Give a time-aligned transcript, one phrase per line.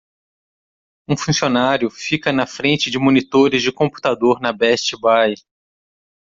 [1.07, 5.35] Um funcionário fica na frente de monitores de computador na Best Buy.